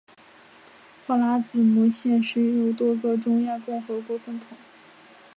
[1.05, 4.57] 花剌子模现时由多个中亚共和国分统。